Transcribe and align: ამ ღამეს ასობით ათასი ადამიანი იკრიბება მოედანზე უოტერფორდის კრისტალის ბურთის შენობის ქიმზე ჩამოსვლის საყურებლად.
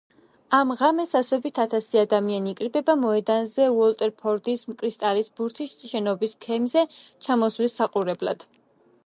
ამ 0.59 0.69
ღამეს 0.77 1.11
ასობით 1.17 1.59
ათასი 1.63 1.99
ადამიანი 2.03 2.51
იკრიბება 2.55 2.95
მოედანზე 3.01 3.67
უოტერფორდის 3.75 4.65
კრისტალის 4.81 5.31
ბურთის 5.41 5.77
შენობის 5.93 6.35
ქიმზე 6.49 6.87
ჩამოსვლის 7.29 7.79
საყურებლად. 7.83 8.51